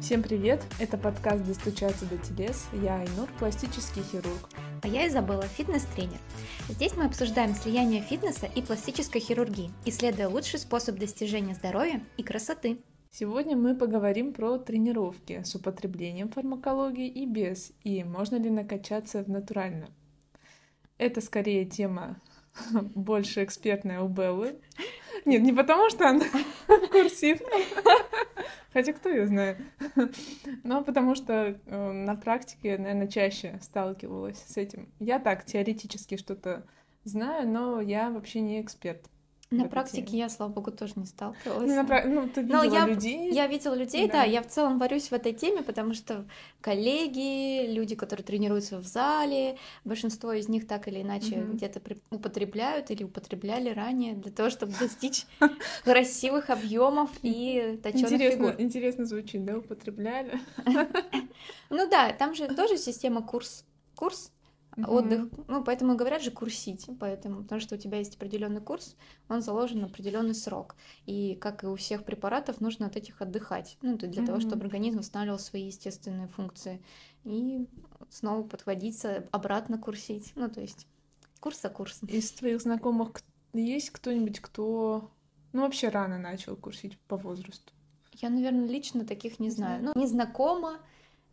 [0.00, 0.64] Всем привет!
[0.78, 2.68] Это подкаст «Достучаться до телес».
[2.72, 4.48] Я Айнур, пластический хирург.
[4.80, 6.16] А я Изабелла, фитнес-тренер.
[6.70, 12.78] Здесь мы обсуждаем слияние фитнеса и пластической хирургии, исследуя лучший способ достижения здоровья и красоты.
[13.10, 19.28] Сегодня мы поговорим про тренировки с употреблением фармакологии и без, и можно ли накачаться в
[19.28, 19.90] натурально.
[20.96, 22.18] Это скорее тема
[22.94, 24.58] больше экспертная у Беллы.
[25.24, 26.24] Нет, не потому что она
[26.90, 27.64] курсивная,
[28.72, 29.58] хотя кто ее знает,
[30.64, 34.88] но потому что э, на практике, наверное, чаще сталкивалась с этим.
[34.98, 36.66] Я так теоретически что-то
[37.04, 39.04] знаю, но я вообще не эксперт.
[39.50, 40.18] На практике теме.
[40.20, 41.68] я, слава богу, тоже не сталкивалась.
[41.68, 43.32] Ну, на, ну ты видела Но я, людей?
[43.32, 44.12] Я видела людей, да.
[44.12, 44.22] да.
[44.22, 46.24] Я в целом варюсь в этой теме, потому что
[46.60, 51.54] коллеги, люди, которые тренируются в зале, большинство из них так или иначе угу.
[51.54, 55.26] где-то употребляют или употребляли ранее для того, чтобы достичь
[55.84, 58.54] красивых объемов и точёных интересно, фигур.
[58.58, 60.38] Интересно звучит, да, употребляли?
[61.70, 63.64] Ну да, там же тоже система курс
[64.76, 64.86] mm-hmm.
[64.88, 65.28] отдых.
[65.48, 68.96] Ну, поэтому говорят же курсить, поэтому, потому что у тебя есть определенный курс,
[69.28, 70.76] он заложен на определенный срок.
[71.06, 73.76] И как и у всех препаратов, нужно от этих отдыхать.
[73.82, 74.26] Ну, для mm-hmm.
[74.26, 76.82] того, чтобы организм восстанавливал свои естественные функции.
[77.24, 77.66] И
[78.08, 80.32] снова подходиться, обратно курсить.
[80.34, 80.86] Ну, то есть
[81.40, 82.08] курс за курсом.
[82.08, 83.12] Из твоих знакомых
[83.52, 85.10] есть кто-нибудь, кто
[85.52, 87.72] ну, вообще рано начал курсить по возрасту?
[88.12, 89.82] Я, наверное, лично таких не знаю.
[89.82, 90.78] Ну, не знакома,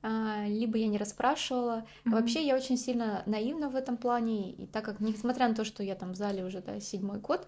[0.04, 1.86] либо я не расспрашивала.
[2.06, 2.12] Mm-hmm.
[2.12, 5.84] Вообще я очень сильно наивна в этом плане, и так как, несмотря на то, что
[5.84, 7.48] я там в зале уже да, седьмой год,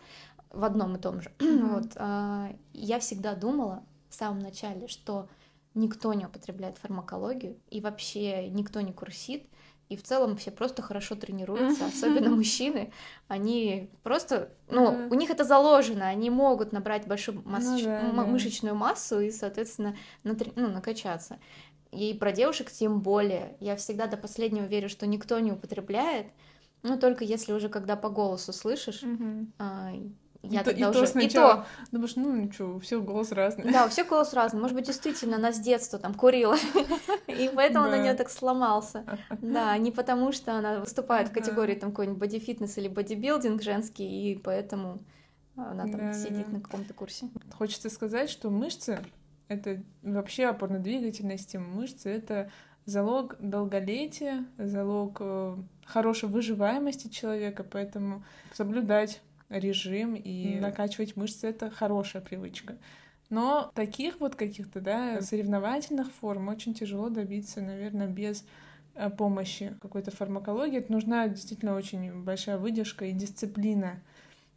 [0.50, 1.66] в одном и том же, mm-hmm.
[1.68, 5.30] вот, а, я всегда думала в самом начале, что
[5.76, 9.44] никто не употребляет фармакологию, и вообще никто не курсит,
[9.90, 12.92] и в целом все просто хорошо тренируются, особенно мужчины.
[13.28, 17.66] Они просто, ну, у них это заложено, они могут набрать большую масс...
[17.66, 20.52] ну, мышечную массу и, соответственно, натр...
[20.56, 21.40] ну, накачаться.
[21.92, 23.56] И про девушек тем более.
[23.60, 26.28] Я всегда до последнего верю, что никто не употребляет.
[26.84, 29.48] Ну, только если уже когда по голосу слышишь, угу.
[29.58, 29.92] а,
[30.44, 31.00] я и тогда то, уже...
[31.00, 31.92] И то сначала и то...
[31.92, 33.72] думаешь, ну ничего, у всех голос разный.
[33.72, 34.62] Да, у всех голос разный.
[34.62, 36.56] Может быть, действительно, она с детства там курила,
[37.28, 39.04] и поэтому на нее так сломался.
[39.42, 44.38] Да, не потому что она выступает в категории там какой-нибудь бодифитнес или бодибилдинг женский, и
[44.38, 45.00] поэтому
[45.56, 47.30] она там сидит на каком-то курсе.
[47.58, 49.00] Хочется сказать, что мышцы
[49.50, 52.50] это вообще опорно-двигательная система мышцы, это
[52.86, 58.24] залог долголетия, залог э, хорошей выживаемости человека, поэтому
[58.54, 60.62] соблюдать режим и mm.
[60.62, 62.78] накачивать мышцы— это хорошая привычка.
[63.30, 68.46] Но таких вот каких-то, да, соревновательных форм очень тяжело добиться, наверное, без
[68.96, 70.78] э, помощи какой-то фармакологии.
[70.78, 74.00] Это нужна действительно очень большая выдержка и дисциплина.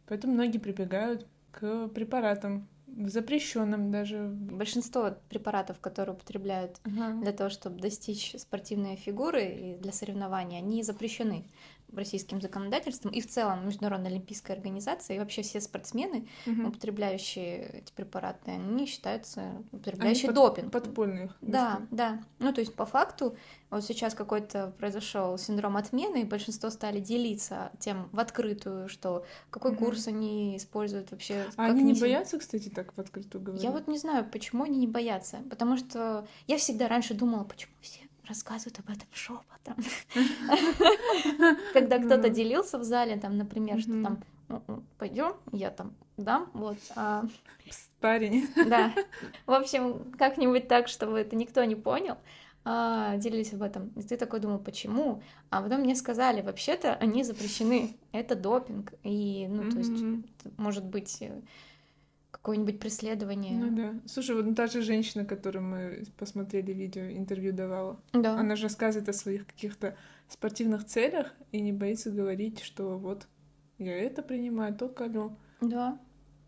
[0.07, 2.67] Поэтому многие прибегают к препаратам,
[2.97, 4.27] запрещенным даже.
[4.27, 7.21] Большинство препаратов, которые употребляют uh-huh.
[7.21, 11.45] для того, чтобы достичь спортивной фигуры и для соревнований, они запрещены
[11.95, 16.67] российским законодательством и в целом Международной олимпийской организацией, и вообще все спортсмены, угу.
[16.69, 20.71] употребляющие эти препараты, они считаются употребляющие они допинг.
[20.71, 21.37] Под, подпольных.
[21.41, 22.23] Да, да.
[22.39, 23.35] Ну, то есть по факту
[23.69, 29.71] вот сейчас какой-то произошел синдром отмены, и большинство стали делиться тем в открытую, что какой
[29.71, 29.85] угу.
[29.85, 31.45] курс они используют вообще.
[31.57, 33.63] А они не боятся, кстати, так в открытую говорить?
[33.63, 37.73] Я вот не знаю, почему они не боятся, потому что я всегда раньше думала, почему
[37.81, 39.75] все рассказывают об этом шепотом.
[41.73, 44.23] Когда кто-то делился в зале, там, например, что там
[44.97, 46.77] пойдем, я там дам, вот.
[46.95, 47.23] А...
[47.99, 48.47] Парень.
[48.67, 48.93] Да.
[49.45, 52.17] В общем, как-нибудь так, чтобы это никто не понял.
[52.65, 53.89] А, делились об этом.
[53.95, 55.21] И ты такой думал, почему?
[55.49, 57.95] А потом мне сказали, вообще-то они запрещены.
[58.11, 58.93] Это допинг.
[59.03, 60.25] И, ну, то есть,
[60.57, 61.23] может быть,
[62.33, 63.55] какое-нибудь преследование.
[63.55, 63.93] Ну да.
[64.07, 68.37] Слушай, вот та же женщина, которую мы посмотрели видео, интервью давала, да.
[68.37, 69.95] она же рассказывает о своих каких-то
[70.27, 73.27] спортивных целях и не боится говорить, что вот
[73.77, 75.37] я это принимаю, то колю.
[75.61, 75.99] Да.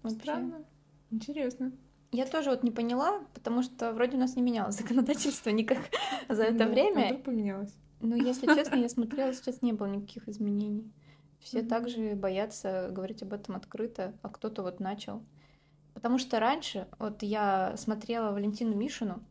[0.07, 0.57] Странно.
[0.57, 0.65] Вообще.
[1.11, 1.71] Интересно.
[2.11, 5.79] Я тоже вот не поняла, потому что вроде у нас не менялось законодательство никак
[6.27, 7.01] за это ну, время.
[7.01, 7.75] А вдруг поменялось?
[8.01, 10.91] Ну, если честно, я смотрела, сейчас не было никаких изменений.
[11.39, 11.67] Все mm-hmm.
[11.67, 15.21] также боятся говорить об этом открыто, а кто-то вот начал.
[15.95, 19.21] Потому что раньше, вот я смотрела Валентину Мишину,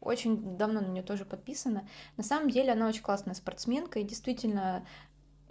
[0.00, 1.88] очень давно на нее тоже подписана.
[2.18, 4.86] На самом деле она очень классная спортсменка, и действительно,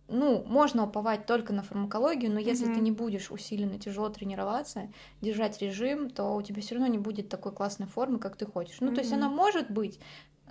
[0.08, 2.76] ну, можно уповать только на фармакологию, но если mm-hmm.
[2.76, 7.30] ты не будешь усиленно тяжело тренироваться, держать режим, то у тебя все равно не будет
[7.30, 8.80] такой классной формы, как ты хочешь.
[8.80, 8.96] Ну, mm-hmm.
[8.96, 10.00] то есть она может быть,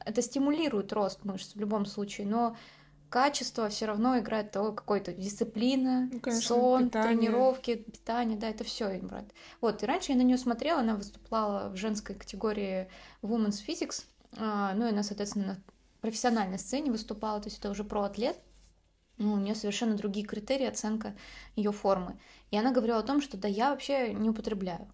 [0.04, 2.56] это стимулирует рост мышц в любом случае, но
[3.08, 7.18] качество все равно играет то какой-то дисциплина, ну, конечно, сон, питание.
[7.18, 9.32] тренировки, питание, да, это все играет.
[9.60, 12.88] Вот, и раньше я на нее смотрела, она выступала в женской категории
[13.22, 14.04] Women's Physics,
[14.36, 15.62] А, ну, и она, соответственно, на
[16.00, 18.36] профессиональной сцене выступала, то есть это уже про-атлет.
[19.16, 21.16] Ну, у нее совершенно другие критерии оценка
[21.56, 22.20] ее формы.
[22.52, 24.86] И она говорила о том, что да, я вообще не употребляю.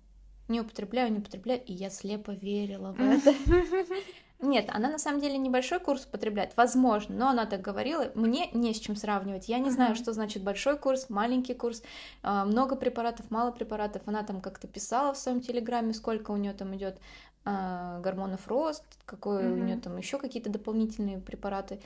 [0.48, 1.62] Не употребляю, не употребляю.
[1.64, 3.34] И я слепо верила в это.
[4.40, 8.10] Нет, она на самом деле небольшой курс употребляет, возможно, но она так говорила.
[8.14, 9.48] Мне не с чем сравнивать.
[9.48, 11.82] Я не знаю, что значит большой курс, маленький курс,
[12.22, 14.02] а, много препаратов, мало препаратов.
[14.06, 16.98] Она там как-то писала в своем телеграме, сколько у нее там идет
[17.44, 19.52] а, гормонов рост, какой mm-hmm.
[19.52, 21.80] у нее там еще какие-то дополнительные препараты.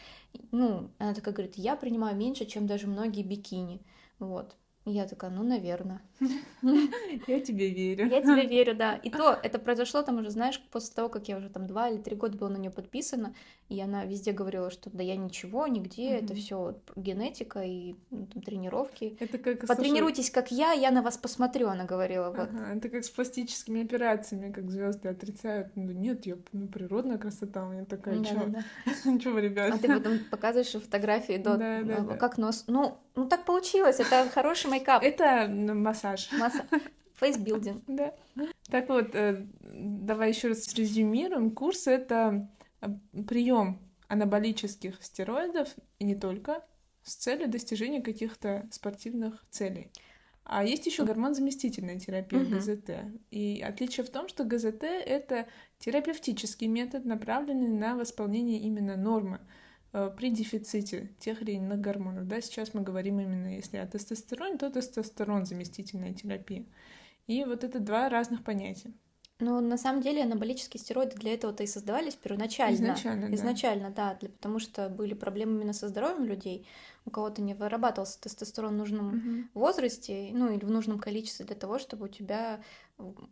[0.50, 3.80] Ну, она такая говорит, я принимаю меньше, чем даже многие бикини.
[4.18, 4.56] Вот.
[4.88, 6.00] Я такая, ну, наверное.
[7.26, 8.08] Я тебе верю.
[8.08, 8.94] Я тебе верю, да.
[8.96, 11.98] И то, это произошло там уже, знаешь, после того, как я уже там два или
[11.98, 13.34] три года была на нее подписана,
[13.68, 18.42] и она везде говорила, что да я ничего, нигде, это все генетика и ну, там,
[18.42, 19.16] тренировки.
[19.20, 19.66] Это как...
[19.66, 22.30] Потренируйтесь, как я, я на вас посмотрю, она говорила.
[22.30, 22.48] Вот.
[22.48, 25.68] Это как с пластическими операциями, как звезды отрицают.
[25.74, 27.70] Ну, нет, я, ну, природная красота.
[27.74, 28.46] Я такая, да, чё?
[28.46, 28.64] Да,
[29.04, 29.18] да.
[29.18, 29.74] чё, ребят?
[29.74, 31.56] А ты потом показываешь фотографии до...
[31.58, 32.16] Да.
[32.16, 32.64] Как нос.
[32.68, 35.02] Ну, ну, так получилось, это хороший мейкап.
[35.02, 36.30] Это массаж.
[36.32, 36.66] Массаж.
[37.14, 37.82] Фейсбилдинг.
[37.86, 38.14] Да.
[38.70, 41.50] Так вот, э, давай еще раз резюмируем.
[41.50, 42.48] Курс— это
[42.80, 42.86] э,
[43.26, 45.68] прием анаболических стероидов,
[45.98, 46.64] и не только,
[47.02, 49.90] с целью достижения каких-то спортивных целей.
[50.44, 52.56] А есть еще гормон-заместительная терапия uh-huh.
[52.56, 52.90] ГЗТ.
[53.30, 55.46] И отличие в том, что ГЗТ это
[55.78, 59.40] терапевтический метод, направленный на восполнение именно нормы.
[59.92, 62.26] Э, при дефиците тех или иных гормонов.
[62.28, 66.64] Да, сейчас мы говорим именно, если о тестостероне, то тестостерон заместительная терапия.
[67.26, 68.92] И вот это два разных понятия.
[69.40, 72.74] Ну, на самом деле, анаболические стероиды для этого-то и создавались первоначально.
[72.74, 76.66] Изначально, Изначально, да, да для, потому что были проблемы именно со здоровьем людей.
[77.04, 79.48] У кого-то не вырабатывался тестостерон в нужном угу.
[79.54, 82.60] возрасте, ну, или в нужном количестве для того, чтобы у тебя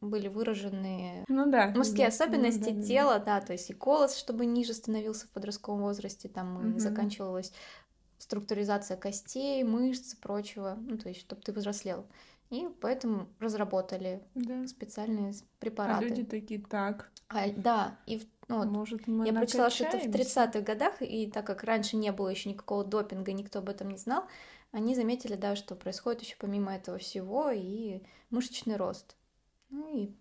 [0.00, 3.40] были выражены ну, да, мужские да, особенности ну, да, тела, да.
[3.40, 6.76] да, то есть и голос, чтобы ниже становился в подростковом возрасте, там угу.
[6.76, 7.52] и заканчивалась
[8.18, 12.06] структуризация костей, мышц и прочего, ну, то есть чтобы ты взрослел.
[12.50, 14.66] И поэтому разработали да.
[14.68, 16.04] специальные препараты.
[16.04, 17.10] А люди такие, так.
[17.28, 21.28] А, да, и ну, вот, Может, мы я прочитала, что это в 30-х годах, и
[21.28, 24.24] так как раньше не было еще никакого допинга, никто об этом не знал,
[24.70, 29.16] они заметили, да, что происходит еще помимо этого всего и мышечный рост.
[29.70, 30.14] Ну и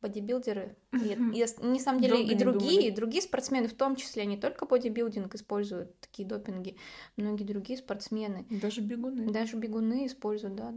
[0.00, 4.24] бодибилдеры, и, и, на самом деле Долго и другие, и другие спортсмены, в том числе,
[4.24, 6.76] не только бодибилдинг используют такие допинги,
[7.16, 8.46] многие другие спортсмены.
[8.50, 9.30] Даже бегуны.
[9.30, 10.74] Даже бегуны используют, да.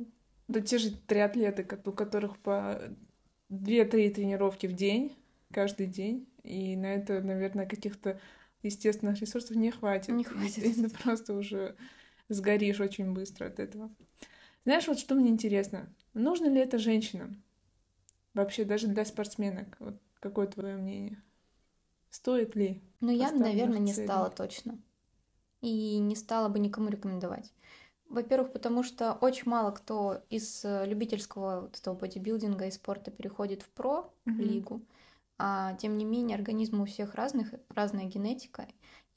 [0.50, 2.82] Да те же триатлеты, у которых по
[3.50, 5.16] 2-3 тренировки в день,
[5.54, 8.20] каждый день, и на это, наверное, каких-то
[8.62, 10.10] естественных ресурсов не хватит.
[10.10, 10.58] Не хватит.
[10.66, 11.76] И ты просто уже
[12.30, 13.90] сгоришь очень быстро от этого.
[14.66, 15.94] Знаешь, вот что мне интересно?
[16.14, 17.44] Нужно ли это женщинам?
[18.34, 19.76] Вообще, даже для спортсменок.
[19.80, 21.22] Вот какое твое мнение?
[22.10, 22.82] Стоит ли?
[23.00, 24.78] Ну, я, наверное, не стала точно.
[25.62, 27.52] И не стала бы никому рекомендовать.
[28.10, 33.64] Во-первых, потому что очень мало кто из э, любительского вот этого бодибилдинга и спорта переходит
[33.64, 34.76] в про-лигу.
[34.76, 34.88] Mm-hmm.
[35.40, 38.68] А тем не менее, организм у всех разных, разная генетика,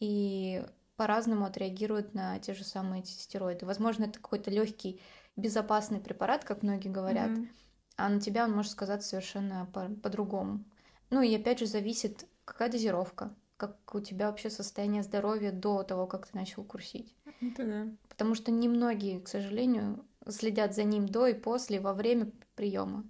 [0.00, 0.64] и
[0.96, 3.66] по-разному отреагирует на те же самые стероиды.
[3.66, 5.00] Возможно, это какой-то легкий,
[5.36, 7.48] безопасный препарат, как многие говорят, mm-hmm.
[7.96, 10.64] А на тебя он может сказаться совершенно по- по-другому.
[11.10, 16.06] Ну и опять же зависит, какая дозировка, как у тебя вообще состояние здоровья до того,
[16.06, 17.14] как ты начал курсить.
[17.40, 17.86] Это да.
[18.08, 23.04] Потому что немногие, к сожалению, следят за ним до и после, во время приема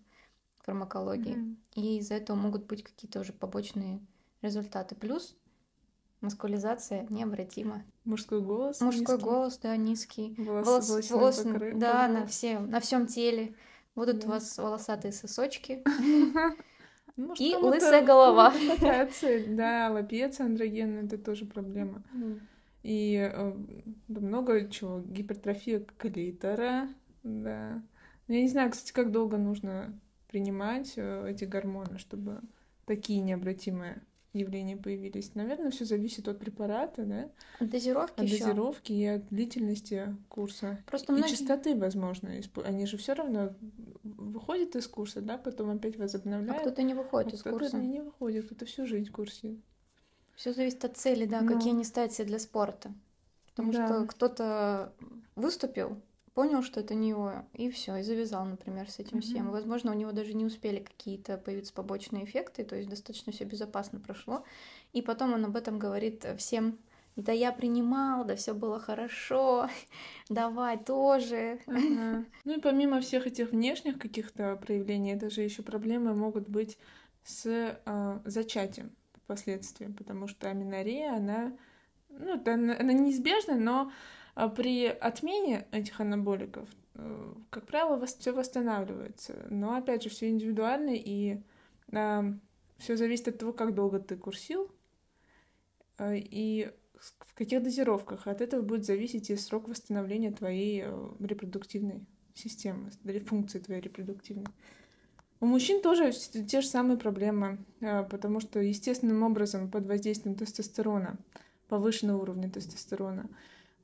[0.63, 1.37] фармакологии.
[1.37, 1.57] Mm-hmm.
[1.77, 4.01] И из-за этого могут быть какие-то уже побочные
[4.43, 4.95] результаты.
[4.95, 5.37] Плюс
[6.21, 7.85] маскулизация необратима.
[8.05, 8.81] Мужской голос.
[8.81, 9.25] Мужской низкий.
[9.25, 10.35] голос, да, низкий.
[10.39, 11.75] Волос, волос, волос покры...
[11.75, 13.55] да, на все, на всем теле.
[13.97, 14.27] Будут да.
[14.27, 15.83] у вас волосатые сосочки.
[17.17, 18.53] Может, и лысая голова.
[19.49, 22.03] Да, лапеция андрогенная это тоже проблема.
[22.83, 23.53] И э,
[24.07, 25.01] много чего.
[25.01, 26.89] Гипертрофия клитора,
[27.25, 27.83] да.
[28.29, 29.99] Я не знаю, кстати, как долго нужно
[30.29, 32.41] принимать э, эти гормоны, чтобы
[32.85, 34.03] такие необратимые
[34.37, 35.35] явления появились.
[35.35, 37.31] Наверное, все зависит от препарата, да?
[37.59, 38.45] От дозировки От ещё.
[38.45, 40.83] дозировки и от длительности курса.
[40.87, 41.31] Просто и многие...
[41.31, 42.31] частоты, возможно.
[42.65, 43.55] Они же все равно
[44.03, 46.59] выходят из курса, да, потом опять возобновляют.
[46.59, 47.79] А кто-то не выходит а из кто-то курса.
[47.79, 49.57] не выходит, кто-то всю жизнь в курсе.
[50.37, 51.53] Все зависит от цели, да, Но...
[51.53, 52.93] какие они ставят себе для спорта.
[53.51, 53.87] Потому да.
[53.87, 54.93] что кто-то
[55.35, 55.97] выступил,
[56.37, 59.23] понял, что это не его, и все, и завязал, например, с этим mm-hmm.
[59.23, 59.51] всем.
[59.51, 64.01] возможно, у него даже не успели какие-то появиться побочные эффекты, то есть достаточно все безопасно
[64.01, 64.45] прошло.
[64.93, 66.79] И потом он об этом говорит всем.
[67.17, 69.71] Да я принимал, да все было хорошо,
[70.29, 71.59] давай тоже.
[72.45, 76.77] Ну и помимо всех этих внешних каких-то проявлений, это же еще проблемы могут быть
[77.25, 78.91] с э, зачатием
[79.27, 81.57] последствия, потому что аминорея, она,
[82.11, 83.91] ну, она неизбежна, но а,
[84.55, 89.47] при отмене этих анаболиков, э, как правило, все восстанавливается.
[89.51, 91.41] Но опять же, все индивидуально, и
[91.93, 92.23] э,
[92.79, 94.71] все зависит от того, как долго ты курсил,
[95.99, 98.27] э, и в каких дозировках.
[98.27, 102.91] От этого будет зависеть и срок восстановления твоей э, репродуктивной системы,
[103.27, 104.47] функции твоей репродуктивной.
[105.41, 111.19] У мужчин тоже те же самые проблемы, э, потому что естественным образом под воздействием тестостерона,
[111.69, 113.29] повышенного уровня тестостерона,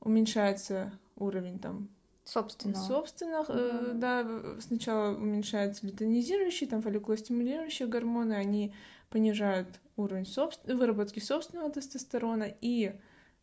[0.03, 1.89] уменьшается уровень там
[2.23, 2.83] собственного.
[2.83, 3.93] Собственных, mm-hmm.
[3.95, 8.73] да, сначала уменьшаются лютонизирующие, там фолликулостимулирующие гормоны, они
[9.09, 10.77] понижают уровень собствен...
[10.77, 12.93] выработки собственного тестостерона, и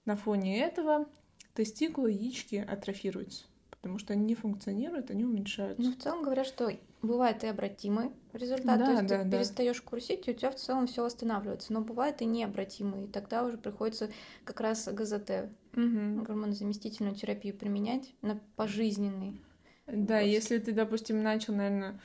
[0.05, 1.07] на фоне этого
[1.55, 5.83] тестикулы, яички атрофируются, потому что они не функционируют, они уменьшаются.
[5.83, 6.71] Ну, в целом говорят, что
[7.02, 9.37] бывает и обратимый результат, да, то есть да, ты да.
[9.37, 13.45] перестаешь курсить, и у тебя в целом все восстанавливается, но бывает и необратимый, и тогда
[13.45, 14.11] уже приходится
[14.45, 16.23] как раз ГЗТ, угу.
[16.23, 19.41] гормонозаместительную терапию применять на пожизненный.
[19.87, 20.31] Да, курс.
[20.31, 22.01] если ты, допустим, начал, наверное,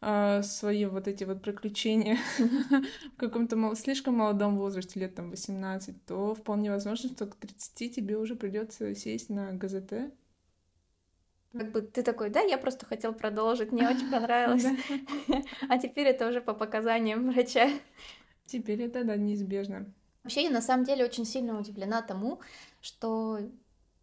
[0.00, 6.34] а, свои вот эти вот приключения в каком-то слишком молодом возрасте, лет там 18, то
[6.34, 10.12] вполне возможно, что к 30 тебе уже придется сесть на ГЗТ.
[11.58, 14.66] Как бы ты такой, да, я просто хотел продолжить, мне очень понравилось.
[15.68, 17.70] А теперь это уже по показаниям врача.
[18.46, 19.86] Теперь это, да, неизбежно.
[20.22, 22.40] Вообще, я на самом деле очень сильно удивлена тому,
[22.80, 23.40] что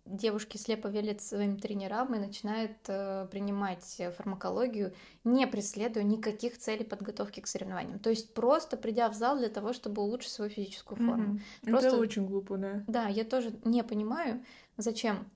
[0.06, 4.94] девушки слепо верят своим тренерам и начинают э, принимать фармакологию,
[5.24, 8.00] не преследуя никаких целей подготовки к соревнованиям.
[8.00, 11.36] То есть просто придя в зал для того, чтобы улучшить свою физическую форму.
[11.36, 11.70] Mm-hmm.
[11.70, 11.88] Просто...
[11.88, 12.84] Это очень глупо, да.
[12.88, 14.44] Да, я тоже не понимаю,
[14.78, 15.30] зачем.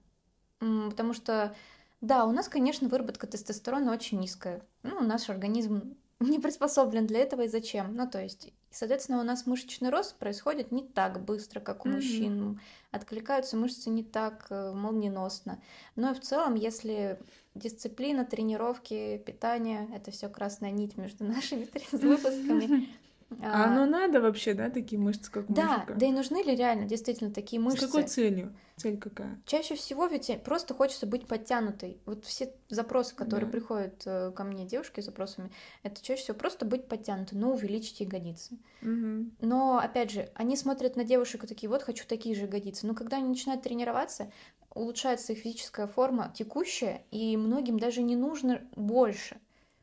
[0.59, 1.55] Потому что,
[2.01, 4.61] да, у нас, конечно, выработка тестостерона очень низкая.
[4.83, 7.95] Ну, наш организм не приспособлен для этого и зачем.
[7.95, 11.93] Ну, то есть Соответственно, у нас мышечный рост происходит не так быстро, как у mm-hmm.
[11.93, 12.61] мужчин.
[12.91, 15.59] Откликаются мышцы не так э, молниеносно.
[15.95, 17.19] Но в целом, если
[17.55, 22.89] дисциплина, тренировки, питание это все красная нить между нашими выпусками.
[23.41, 25.93] А, а оно надо вообще, да, такие мышцы, как Да, мужика?
[25.95, 27.81] да и нужны ли реально действительно такие мышцы?
[27.81, 28.55] С какой целью?
[28.77, 29.41] Цель какая?
[29.45, 31.99] Чаще всего ведь просто хочется быть подтянутой.
[32.05, 33.51] Вот все запросы, которые да.
[33.51, 35.51] приходят э, ко мне девушки с запросами,
[35.83, 38.57] это чаще всего просто быть подтянутой, но увеличить ягодицы.
[38.81, 39.31] Угу.
[39.41, 42.87] Но, опять же, они смотрят на девушек и такие, вот, хочу такие же ягодицы.
[42.87, 44.31] Но когда они начинают тренироваться,
[44.73, 49.37] улучшается их физическая форма текущая, и многим даже не нужно больше.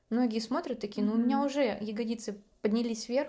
[0.08, 3.28] Многие смотрят такие, ну, у меня уже ягодицы поднялись вверх,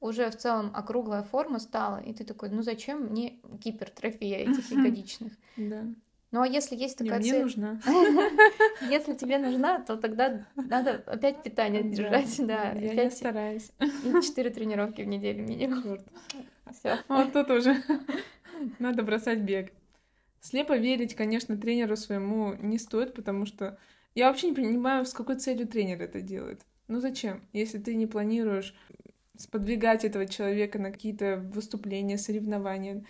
[0.00, 5.32] уже в целом округлая форма стала, и ты такой, ну зачем мне гипертрофия этих ягодичных?
[5.56, 5.84] Да.
[6.32, 7.42] Ну а если есть такая Не, цель...
[7.42, 7.80] нужна.
[8.90, 12.72] Если тебе нужна, то тогда надо опять питание держать, да.
[12.72, 13.70] Я не стараюсь.
[13.78, 15.98] И четыре тренировки в неделю минимум.
[16.72, 16.98] Все.
[17.06, 17.82] Вот тут уже
[18.78, 19.72] надо бросать бег.
[20.40, 23.78] Слепо верить, конечно, тренеру своему не стоит, потому что
[24.14, 26.62] я вообще не понимаю, с какой целью тренер это делает.
[26.88, 27.42] Ну зачем?
[27.52, 28.74] Если ты не планируешь
[29.36, 33.04] сподвигать этого человека на какие-то выступления, соревнования.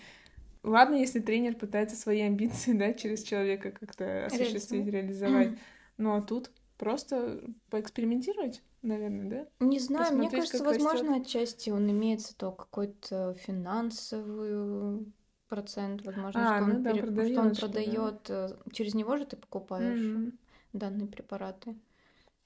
[0.62, 5.58] Ладно, если тренер пытается свои амбиции, да, через человека как-то осуществить, реализовать.
[5.98, 9.66] Ну а тут просто поэкспериментировать, наверное, да?
[9.66, 11.26] Не знаю, Посмотреть, мне кажется, возможно, растет.
[11.26, 15.06] отчасти он имеет то какой-то финансовый
[15.48, 17.02] процент, возможно, а, что, ну он да, пере...
[17.02, 18.20] продает, что он продает.
[18.26, 18.48] Да.
[18.64, 20.32] Э, через него же ты покупаешь mm-hmm.
[20.72, 21.76] данные препараты.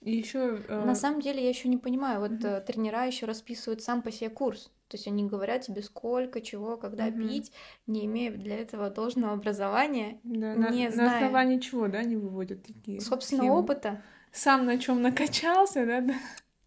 [0.06, 0.60] И еще.
[0.68, 0.84] Э...
[0.84, 2.64] На самом деле я еще не понимаю, вот mm-hmm.
[2.64, 4.70] тренера еще расписывают сам по себе курс.
[4.86, 7.28] То есть они говорят тебе сколько, чего, когда mm-hmm.
[7.28, 7.52] пить,
[7.88, 11.08] не имея для этого должного образования, да, не на, зная.
[11.08, 13.00] На основании чего, да, не выводят такие.
[13.00, 13.58] Собственно, схемы.
[13.58, 14.00] опыта.
[14.30, 16.14] Сам на чем накачался, да, да.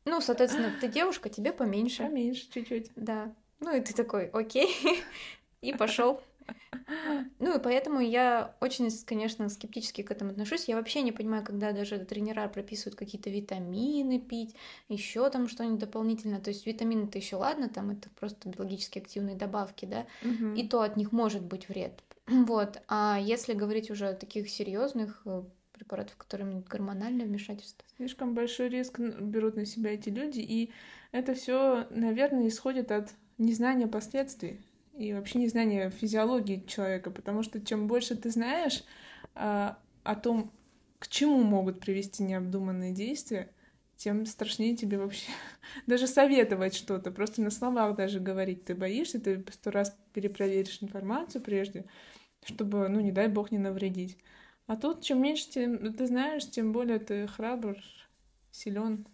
[0.03, 2.03] Ну, соответственно, ты девушка, тебе поменьше.
[2.03, 2.91] Поменьше чуть-чуть.
[2.97, 3.33] Да.
[3.61, 4.69] Ну и ты такой, окей,
[5.61, 6.21] и пошел.
[7.39, 10.67] Ну и поэтому я очень, конечно, скептически к этому отношусь.
[10.67, 14.55] Я вообще не понимаю, когда даже тренера прописывают какие-то витамины пить,
[14.87, 16.39] еще там что-нибудь дополнительное.
[16.39, 20.53] То есть витамины-то еще ладно, там это просто биологически активные добавки, да, угу.
[20.55, 22.03] и то от них может быть вред.
[22.27, 22.81] Вот.
[22.87, 27.85] А если говорить уже о таких серьезных э, препаратов, которыми гормональное вмешательство.
[27.97, 30.71] Слишком большой риск берут на себя эти люди, и
[31.11, 34.59] это все, наверное, исходит от незнания последствий
[34.99, 38.83] и вообще незнание физиологии человека, потому что чем больше ты знаешь
[39.33, 40.51] а, о том,
[40.99, 43.49] к чему могут привести необдуманные действия,
[43.95, 45.31] тем страшнее тебе вообще
[45.87, 48.65] даже советовать что-то, просто на словах даже говорить.
[48.65, 51.85] Ты боишься, ты сто раз перепроверишь информацию прежде,
[52.43, 54.17] чтобы, ну, не дай бог, не навредить.
[54.67, 57.77] А тут, чем меньше ты, ты знаешь, тем более ты храбр,
[58.51, 59.07] силен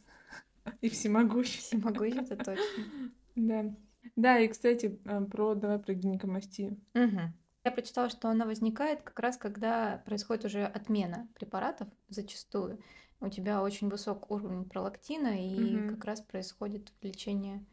[0.82, 1.60] и всемогущий.
[1.60, 2.64] Всемогущий, это точно.
[3.36, 3.76] Да.
[4.16, 6.78] Да, и, кстати, э, про давай про гинекомастию.
[6.94, 7.20] Угу.
[7.66, 12.80] Я прочитала, что она возникает как раз, когда происходит уже отмена препаратов зачастую.
[13.22, 15.96] У тебя очень высок уровень пролактина, и угу.
[15.96, 17.66] как раз происходит лечение.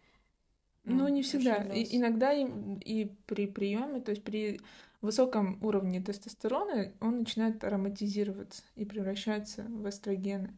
[0.84, 1.56] Ну, не всегда.
[1.56, 2.46] И, иногда и,
[2.80, 4.60] и при приеме, то есть при
[5.00, 10.54] высоком уровне тестостерона он начинает ароматизироваться и превращаться в эстрогены.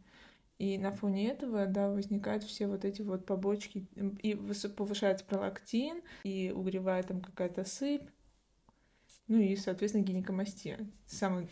[0.59, 3.87] И на фоне этого, да, возникают все вот эти вот побочки,
[4.23, 4.35] и
[4.77, 8.09] повышается пролактин, и угревает там какая-то сыпь,
[9.27, 10.87] ну и, соответственно, гинекомастия.
[11.07, 11.49] Самый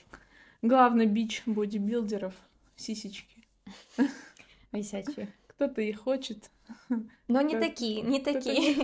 [0.60, 2.34] главный бич бодибилдеров—
[2.76, 3.46] сисечки.
[4.72, 5.32] Висячие.
[5.46, 6.50] Кто-то их хочет.
[7.28, 8.76] Но не такие, не такие.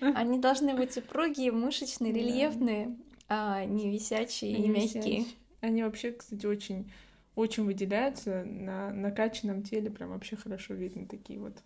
[0.14, 2.96] Они должны быть упругие, мышечные, рельефные,
[3.28, 5.26] а не висячие и мягкие.
[5.60, 6.90] Они вообще, кстати, очень
[7.34, 11.62] очень выделяются на накачанном теле, прям вообще хорошо видно такие вот.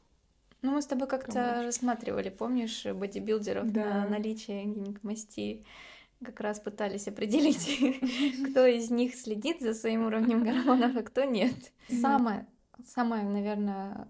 [0.62, 3.84] Ну, мы с тобой как-то рассматривали, помнишь, бодибилдеров да.
[3.84, 5.64] на наличие гинекомастии
[6.24, 7.78] как раз пытались определить,
[8.50, 11.72] кто из них следит за своим уровнем гормонов, а кто нет.
[11.88, 12.46] Самая,
[12.86, 14.08] самая, наверное,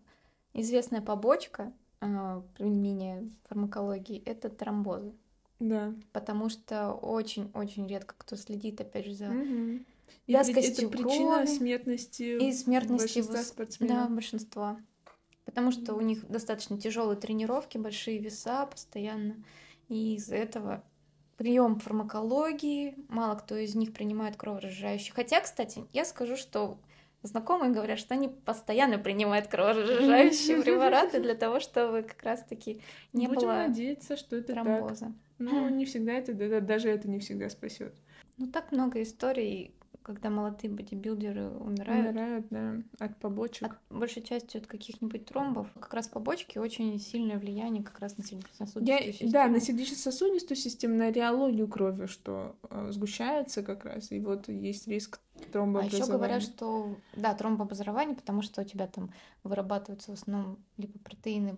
[0.53, 5.13] известная побочка э, применения фармакологии— это тромбозы.
[5.61, 5.95] Да.
[6.13, 9.81] Потому что очень-очень редко кто следит, опять же, за угу.
[10.27, 13.97] Вязкостью это причина крови смертности и смертности большинства спортсменов.
[13.97, 14.81] Да, большинства.
[15.45, 19.37] Потому что у них достаточно тяжелые тренировки, большие веса постоянно.
[19.89, 20.83] И из-за этого
[21.37, 25.13] прием фармакологии, мало кто из них принимает кроворазжижающие.
[25.15, 26.79] Хотя, кстати, я скажу, что
[27.23, 32.81] знакомые говорят, что они постоянно принимают кроворазжижающие препараты для того, чтобы как раз-таки
[33.13, 35.07] не Будем было надеяться, что это тромбоза.
[35.07, 35.15] Так.
[35.39, 37.95] Ну, не всегда это, даже это не всегда спасет.
[38.37, 42.11] Ну, так много историй, когда молодые бодибилдеры умирают.
[42.11, 43.73] Умирают, да, от побочек.
[43.73, 45.67] От, большей частью от каких-нибудь тромбов.
[45.81, 49.33] Как раз побочки очень сильное влияние как раз на сердечно-сосудистую Я, систему.
[49.33, 54.87] Да, на сердечно-сосудистую систему, на реологию крови, что э, сгущается как раз, и вот есть
[54.89, 56.03] риск тромбообразования.
[56.03, 59.11] А еще говорят, что, да, тромбообразование, потому что у тебя там
[59.43, 61.57] вырабатываются в основном либо протеины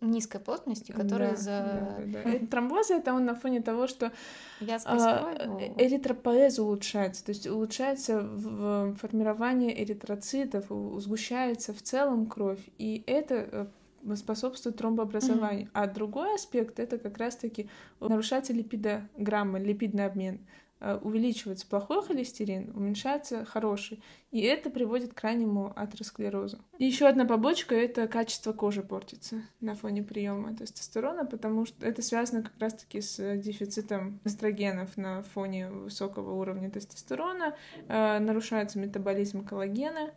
[0.00, 1.50] низкой плотности, которые да, за...
[1.50, 2.46] Да, да, да.
[2.46, 4.12] Тромбозы— это он на фоне того, что
[4.60, 5.34] а,
[5.78, 10.66] эритропоэз улучшается, то есть улучшается в формировании эритроцитов,
[11.00, 13.68] сгущается в целом кровь, и это
[14.04, 15.66] э, способствует тромбообразованию.
[15.66, 15.72] Mm-hmm.
[15.74, 17.68] А другой аспект— это как раз-таки
[18.00, 20.40] нарушается липидограмма, липидный обмен.
[20.84, 24.02] Э, увеличивается плохой холестерин, уменьшается хороший.
[24.32, 26.58] И это приводит к крайнему атеросклерозу.
[26.80, 32.42] Еще одна побочка— это качество кожи портится на фоне приема тестостерона, потому что это связано
[32.42, 37.54] как раз-таки с дефицитом эстрогенов на фоне высокого уровня тестостерона,
[37.86, 40.10] э, нарушается метаболизм коллагена,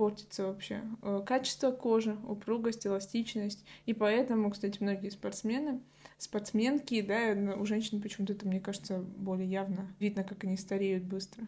[0.00, 3.62] портится вообще э, качество кожи, упругость, эластичность.
[3.84, 5.82] И поэтому, кстати, многие спортсмены
[6.16, 11.42] спортсменки, да, у женщин почему-то это, мне кажется, более явно видно, как они стареют быстро.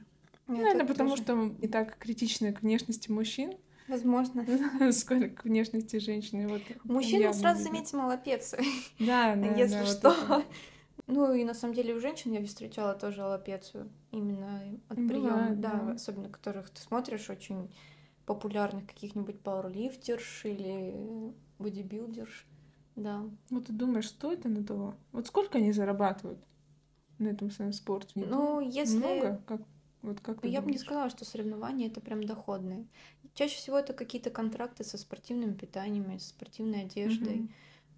[0.49, 1.23] Нет, Наверное, потому тоже.
[1.23, 3.55] что не так критичны к внешности мужчин.
[3.89, 4.45] Возможно.
[4.93, 6.47] Сколько к внешности женщины.
[6.47, 8.63] Вот Мужчина сразу заметим аллопецию.
[8.99, 9.47] Да, да.
[9.57, 10.15] Если да, что.
[10.29, 10.45] Вот
[11.07, 13.89] ну и на самом деле у женщин я встречала тоже аллопецию.
[14.11, 17.71] Именно от приема, да, да, особенно которых ты смотришь, очень
[18.27, 22.47] популярных каких-нибудь пауэрлифтерш или бодибилдерш.
[22.97, 23.25] Да.
[23.51, 24.95] Вот ты думаешь, что это на того?
[25.13, 26.39] Вот сколько они зарабатывают
[27.19, 28.13] на этом своем спорте?
[28.15, 28.97] Ну, если...
[28.97, 29.43] Много?
[29.47, 29.63] Как,
[30.03, 30.65] вот как ты Я думаешь?
[30.65, 32.87] бы не сказала, что соревнования это прям доходные.
[33.35, 37.41] Чаще всего это какие-то контракты со спортивными питаниями, со спортивной одеждой.
[37.41, 37.49] Угу.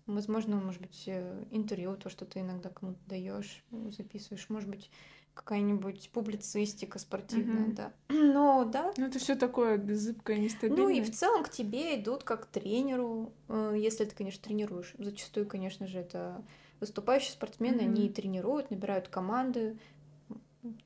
[0.07, 4.49] Возможно, может быть, э, интервью, то, что ты иногда кому-то даешь, записываешь.
[4.51, 4.91] Может быть,
[5.35, 7.75] какая-нибудь публицистика спортивная, mm-hmm.
[7.75, 7.93] да.
[8.09, 8.93] Но да.
[8.97, 10.85] Ну это все такое зыбкое, нестабильное.
[10.85, 14.95] Ну и в целом к тебе идут как к тренеру, э, если ты, конечно, тренируешь.
[14.99, 16.43] Зачастую, конечно же, это
[16.81, 17.85] выступающие спортсмены, mm-hmm.
[17.85, 19.77] они тренируют, набирают команды.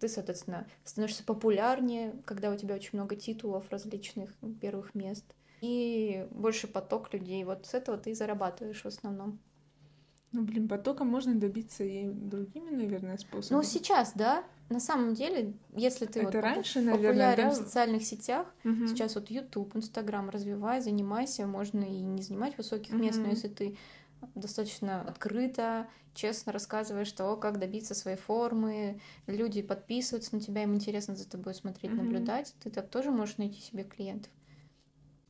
[0.00, 5.24] Ты, соответственно, становишься популярнее, когда у тебя очень много титулов различных первых мест.
[5.60, 7.44] И больше поток людей.
[7.44, 9.38] Вот с этого ты зарабатываешь в основном.
[10.32, 13.58] Ну, блин, потоком можно добиться и другими, наверное, способами.
[13.58, 14.44] Ну, сейчас, да.
[14.68, 17.50] На самом деле, если ты Это вот раньше, популярен наверное, да?
[17.50, 18.86] в социальных сетях, угу.
[18.86, 23.02] сейчас вот YouTube, Instagram развивай, занимайся, можно и не занимать высоких угу.
[23.02, 23.78] мест, но если ты
[24.34, 31.16] достаточно открыто, честно рассказываешь того, как добиться своей формы, люди подписываются на тебя, им интересно
[31.16, 32.02] за тобой смотреть, угу.
[32.02, 34.30] наблюдать, ты так тоже можешь найти себе клиентов.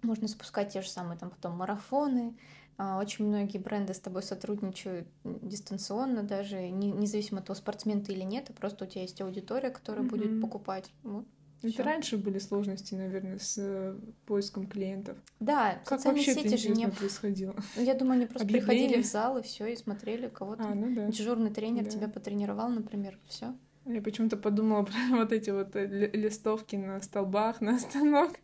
[0.03, 2.37] Можно спускать те же самые там потом марафоны,
[2.79, 8.47] очень многие бренды с тобой сотрудничают дистанционно, даже независимо от того, спортсмен ты или нет,
[8.51, 10.09] а просто у тебя есть аудитория, которая mm-hmm.
[10.09, 10.91] будет покупать.
[11.03, 11.27] Вот.
[11.61, 11.83] Это Всё.
[11.83, 15.19] раньше были сложности, наверное, с э, поиском клиентов.
[15.41, 16.89] Да, Как социальные вообще это сети же не...
[16.89, 17.57] происходило?
[17.75, 18.67] Ну, Я думаю, они просто Объявления?
[18.87, 20.63] приходили в зал и все, и смотрели кого-то.
[20.63, 21.07] А, ну да.
[21.09, 21.91] Дежурный тренер Да.
[21.91, 23.57] тебя потренировал, например, все.
[23.87, 28.41] Я почему-то подумала про вот эти вот э, ли- листовки на столбах, на остановках.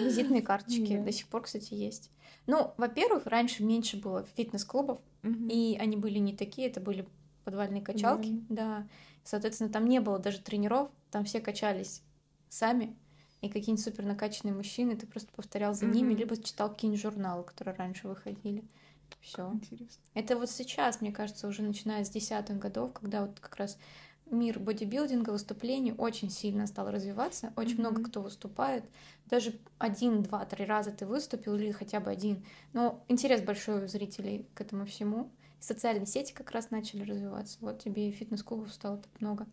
[0.00, 1.04] Визитные карточки Да.
[1.04, 2.10] до сих пор, кстати, есть.
[2.46, 5.48] Ну, во-первых, раньше меньше было фитнес-клубов, Мгм.
[5.48, 7.06] и они были не такие, это были
[7.44, 8.86] подвальные качалки, да.
[9.24, 12.02] Соответственно, там не было даже тренеров, там все качались
[12.48, 12.96] сами,
[13.40, 16.18] и какие-нибудь супер накачанные мужчины, ты просто повторял за ними, Мгм.
[16.18, 18.64] либо читал какие-нибудь журналы, которые раньше выходили.
[19.20, 19.50] Все.
[19.52, 20.02] Интересно.
[20.14, 23.78] Это вот сейчас, мне кажется, уже начиная с десятых годов, когда вот как раз
[24.30, 27.80] мир бодибилдинга, выступлений очень сильно стал развиваться, очень Мгм.
[27.80, 28.84] много кто выступает,
[29.26, 33.88] даже один, два, три раза ты выступил или хотя бы один, но интерес большой у
[33.88, 35.30] зрителей к этому всему.
[35.60, 39.46] Социальные сети как раз начали развиваться, вот тебе и фитнес-клубов стало так много.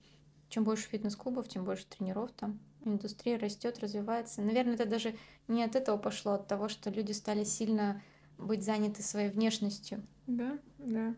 [0.49, 2.59] Чем больше фитнес-клубов, тем больше тренеров там.
[2.85, 4.41] Индустрия растет, развивается.
[4.41, 5.15] Наверное, это даже
[5.47, 8.01] не от этого пошло, а от того, что люди стали сильно
[8.37, 10.03] быть заняты своей внешностью.
[10.27, 11.15] Да, да.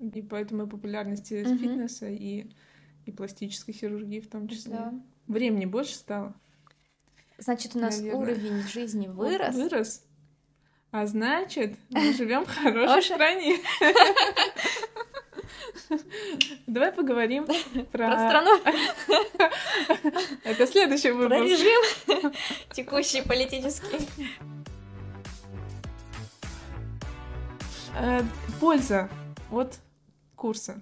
[0.00, 1.58] И поэтому и популярности Мгм.
[1.58, 2.50] фитнеса и,
[3.06, 4.72] и пластической хирургии в том числе.
[4.74, 4.94] Да.
[5.26, 6.34] Времени больше стало.
[7.38, 8.20] Значит, у нас Наверное.
[8.20, 9.54] уровень жизни вырос.
[9.54, 10.04] Вырос.
[10.90, 13.58] А значит, мы живем в хорошей стране.
[16.66, 18.28] Давай поговорим Про про...
[18.28, 18.60] страну,
[20.44, 21.42] Это следующий про выпуск.
[21.42, 22.32] режим
[22.72, 24.08] текущий политический.
[27.98, 28.22] Э,
[28.60, 29.10] Польза
[29.50, 29.78] от
[30.36, 30.80] курса.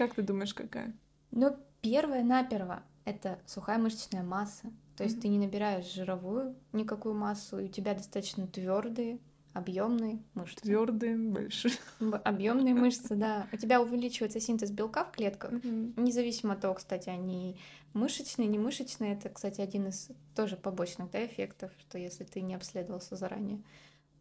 [0.00, 0.94] Как ты думаешь, какая?
[1.30, 4.72] Но первое наперво это сухая мышечная масса.
[4.96, 5.22] То есть Мгм.
[5.22, 9.18] ты не набираешь жировую никакую массу, и у тебя достаточно твердые,
[9.52, 10.62] объемные мышцы.
[10.62, 11.74] Твердые, большие.
[12.00, 13.46] Объемные мышцы, да.
[13.52, 15.52] У тебя увеличивается синтез белка в клетках.
[15.52, 15.92] Мгм.
[15.98, 17.58] Независимо от того, кстати, они
[17.92, 22.54] мышечные, не мышечные, это, кстати, один из тоже побочных да, эффектов, что если ты не
[22.54, 23.62] обследовался заранее,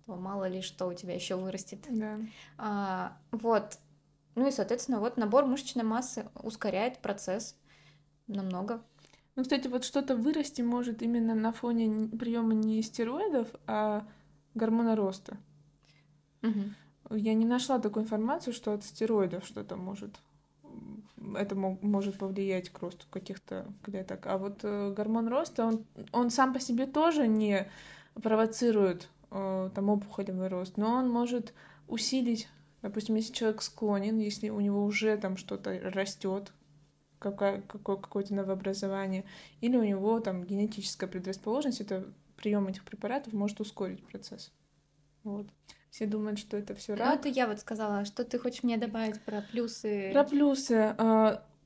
[0.08, 1.86] то мало ли что у тебя еще вырастет.
[1.90, 2.20] Да.
[2.58, 3.78] А, вот.
[4.40, 7.58] Ну и, соответственно, вот набор мышечной массы ускоряет процесс
[8.28, 8.82] намного.
[9.36, 14.08] Ну, кстати, вот что-то вырасти может именно на фоне приема не стероидов, а
[14.56, 15.36] гормона роста.
[16.42, 16.74] Мгм.
[17.12, 20.22] Я не нашла такую информацию, что от стероидов что-то может
[21.36, 24.26] это мо- может повлиять к росту каких-то клеток.
[24.26, 27.70] А вот э, гормон роста, он, он сам по себе тоже не
[28.14, 31.54] провоцирует э, там опухолевый рост, но он может
[31.90, 32.48] усилить,
[32.82, 36.52] допустим, если человек склонен, если у него уже там что-то растет,
[37.20, 39.26] какое, какое, какое-то новообразование,
[39.62, 42.06] или у него там генетическая предрасположенность, это
[42.38, 44.52] прием этих препаратов может ускорить процесс.
[45.24, 45.48] Вот.
[45.90, 47.20] Все думают, что это все Ну, рак.
[47.20, 50.12] это я вот сказала, что ты хочешь мне добавить про плюсы?
[50.14, 50.96] Про плюсы.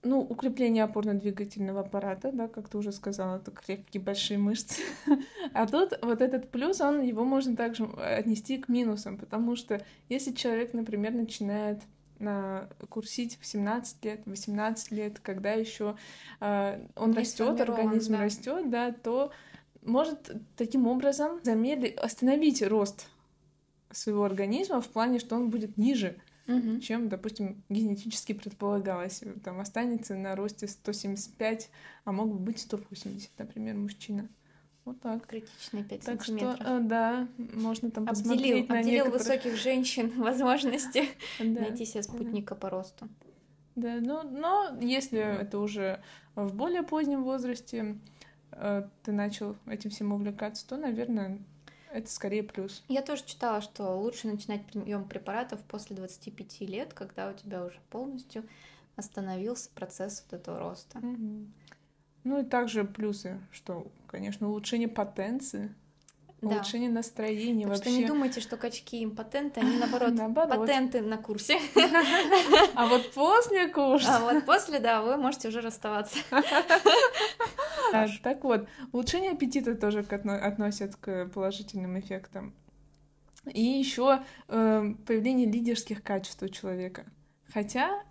[0.04, 4.82] А, Ну, укрепление опорно-двигательного аппарата, да, как ты уже сказала, это крепкие большие мышцы.
[5.54, 10.32] А тут вот этот плюс, он его можно также отнести к минусам, потому что если
[10.32, 11.82] человек, например, начинает
[12.20, 15.96] на курсить в 17 лет, 18 лет, когда еще
[16.40, 18.22] он Не растет, сформирован, организм да.
[18.22, 19.32] растет, да, то
[19.82, 23.08] может таким образом замедлить, остановить рост
[23.92, 26.82] своего организма в плане, что он будет ниже, Мгм.
[26.82, 29.24] чем, допустим, генетически предполагалось.
[29.44, 31.70] Там останется на росте 175,
[32.04, 34.28] а мог бы быть 180, например, мужчина.
[34.86, 35.26] Вот так.
[35.28, 36.68] Критичные 5 Так что, сантиметров.
[36.68, 39.28] э, да, можно там Обделил, посмотреть на обделил некоторых...
[39.28, 41.06] высоких женщин возможности
[41.40, 43.08] найти себе спутника по росту.
[43.76, 46.04] Да, ну, но если это уже
[46.36, 47.98] в более позднем возрасте
[48.52, 51.40] э, ты начал этим всем увлекаться, то, наверное,
[51.94, 52.84] это скорее плюс.
[52.88, 57.80] Я тоже читала, что лучше начинать прием препаратов после 25 лет, когда у тебя уже
[57.90, 58.44] полностью
[58.96, 61.00] остановился процесс вот этого роста.
[61.00, 61.54] Мгм.
[62.24, 65.74] Ну и также плюсы, что, конечно, улучшение потенции,
[66.42, 66.56] Да.
[66.56, 67.90] улучшение настроения Так вообще.
[67.92, 70.60] что не думайте, что качки импотенты, они наоборот, Наоборот.
[70.60, 71.60] патенты на курсе.
[72.76, 74.18] А вот после курса...
[74.18, 76.18] А вот после, да, вы можете уже расставаться.
[77.94, 82.54] А, Так вот, улучшение аппетита тоже к отно- относят к положительным эффектам.
[83.46, 87.06] И еще появление лидерских качеств у человека.
[87.54, 88.02] Хотя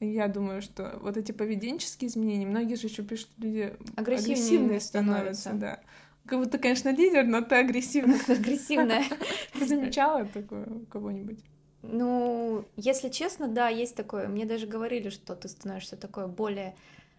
[0.00, 4.80] я думаю, что вот эти поведенческие изменения, многие же еще пишут, что люди Агрессивнее агрессивные
[4.80, 5.52] становятся, становятся.
[5.54, 5.80] да.
[6.26, 8.18] Как будто, конечно, лидер, но ты агрессивный.
[8.28, 9.04] Агрессивная.
[9.58, 11.40] Ты замечала такое у кого-нибудь?
[11.82, 14.28] Ну, если честно, да, есть такое.
[14.28, 16.74] Мне даже говорили, что ты становишься такой более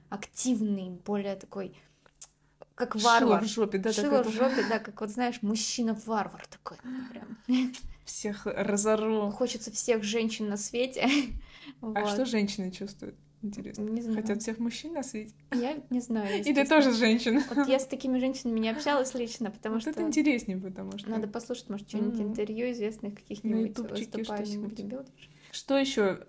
[0.10, 1.73] активный, более такой,
[2.86, 3.39] как варвар.
[3.39, 6.78] Шило в жопе, да, Шило в жопе, да, как вот знаешь, мужчина-варвар такой.
[7.12, 7.38] Прям.
[8.06, 9.32] всех разору.
[9.32, 11.08] Хочется всех женщин на свете.
[11.82, 12.10] А Вот.
[12.10, 13.15] что женщины чувствуют?
[13.44, 13.84] Интересно.
[13.84, 14.17] Не знаю.
[14.17, 15.34] Хотят всех мужчин на свете?
[15.52, 16.41] Я не знаю.
[16.44, 17.44] И ты тоже женщина.
[17.54, 19.91] Вот я с такими женщинами не общалась лично, потому вот что...
[19.91, 21.10] это интереснее, потому что...
[21.10, 22.30] Надо послушать, может, что-нибудь Мгм.
[22.30, 25.06] интервью известных каких-нибудь выступающих бодибилдеров.
[25.52, 26.24] Что еще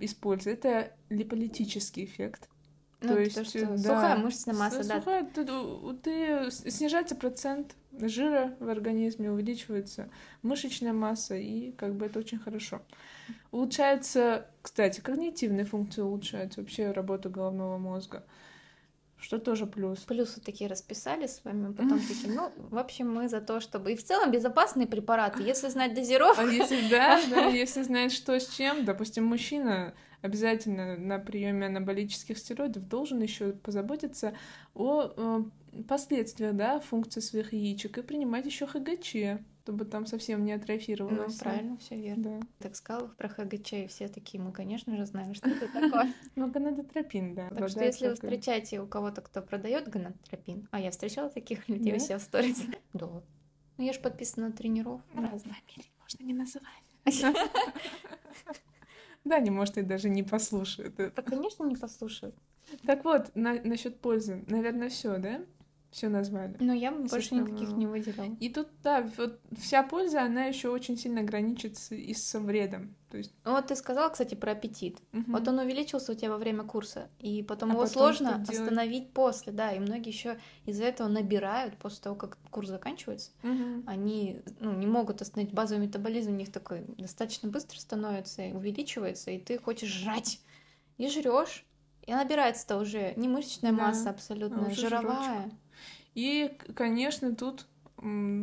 [0.00, 0.64] используют?
[0.64, 2.48] Это липолитический эффект.
[3.04, 4.98] Ну, То то, есть, что э, сухая да, мышечная масса, С- да.
[4.98, 5.44] сухая, ты,
[6.02, 10.08] ты- снижается процент жира в организме, увеличивается
[10.42, 12.82] мышечная масса, и как бы это очень хорошо.
[13.52, 18.24] Улучшается, кстати, когнитивные функции улучшаются, вообще работа головного мозга,
[19.16, 20.00] что тоже плюс.
[20.00, 23.92] Плюсы такие расписали с вами, потом такие, ну, в общем, мы за то, чтобы...
[23.92, 26.42] И в целом безопасные препараты, если знать дозировку.
[26.42, 32.38] А если да, да, если знать, что с чем, допустим, мужчина обязательно на приеме анаболических
[32.38, 34.34] стероидов должен еще позаботиться
[34.74, 35.44] о э,
[35.86, 41.34] последствиях, да, функции своих яичек и принимать еще ХГЧ, чтобы там совсем не Ну, атрофировалось.
[41.36, 42.40] правильно, все верно.
[42.40, 42.46] Да.
[42.58, 46.14] Так сказал про ХГЧ, и все такие, мы, конечно же, знаем, что это такое.
[46.36, 47.50] Ну, гонадотропин, да.
[47.50, 51.94] Так что если вы встречаете у кого-то, кто продает гонадотропин, а я встречала таких людей
[51.94, 52.62] у себя в сторис.
[52.94, 53.10] Да.
[53.76, 55.06] Ну, я же подписана на тренировку.
[55.12, 55.56] Ну, разные.
[56.00, 56.68] можно не называть.
[59.24, 60.94] Да, не может, и даже не послушают.
[60.96, 62.34] Да, конечно, не послушают.
[62.86, 64.44] Так вот, на, насчет пользы.
[64.48, 65.40] Наверное, все, да?
[65.94, 66.56] Все назвали.
[66.58, 68.36] Но я бы больше Собственно, никаких не выделяла.
[68.40, 72.96] И тут, да, вот вся польза, она еще очень сильно граничит с, и со вредом.
[73.12, 74.98] То есть, Ну, вот ты сказала, кстати, про аппетит.
[75.12, 75.32] мгм.
[75.32, 78.52] Вот он увеличился у тебя во время курса, и потом А его потом сложно что
[78.52, 78.70] делать?
[78.72, 83.30] остановить после, да, и многие еще из-за этого набирают после того, как курс заканчивается.
[83.44, 83.84] Мгм.
[83.86, 89.30] Они ну, не могут остановить базовый метаболизм, у них такой достаточно быстро становится, и увеличивается,
[89.30, 90.40] и ты хочешь жрать.
[90.98, 91.64] И жрешь.
[92.04, 95.52] И набирается-то уже не мышечная Да, масса абсолютно, а жировая.
[96.14, 97.66] И, конечно, тут